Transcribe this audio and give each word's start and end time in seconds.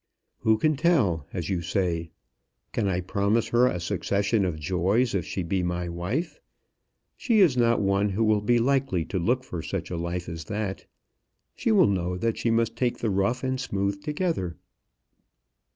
"Who 0.39 0.57
can 0.57 0.77
tell, 0.77 1.27
as 1.31 1.49
you 1.51 1.61
say? 1.61 2.09
Can 2.71 2.87
I 2.87 3.01
promise 3.01 3.49
her 3.49 3.67
a 3.67 3.79
succession 3.79 4.45
of 4.45 4.59
joys 4.59 5.13
if 5.13 5.27
she 5.27 5.43
be 5.43 5.61
my 5.61 5.89
wife? 5.89 6.39
She 7.15 7.39
is 7.39 7.55
not 7.55 7.81
one 7.83 8.09
who 8.09 8.23
will 8.23 8.41
be 8.41 8.57
likely 8.57 9.05
to 9.05 9.19
look 9.19 9.43
for 9.43 9.61
such 9.61 9.91
a 9.91 9.97
life 9.97 10.27
as 10.27 10.45
that. 10.45 10.87
She 11.53 11.71
will 11.71 11.85
know 11.85 12.17
that 12.17 12.39
she 12.39 12.49
must 12.49 12.75
take 12.75 12.97
the 12.97 13.11
rough 13.11 13.43
and 13.43 13.59
smooth 13.59 14.01
together." 14.01 14.57